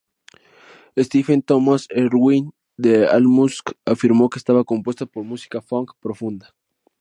Stephen 0.97 1.43
Thomas 1.43 1.85
Erlewine, 2.01 2.49
de 2.75 3.05
Allmusic, 3.05 3.77
afirmó 3.85 4.31
que 4.31 4.39
estaba 4.39 4.63
compuesta 4.63 5.05
por 5.05 5.23
música 5.25 5.61
"funk" 5.61 5.91
profunda. 5.99 6.55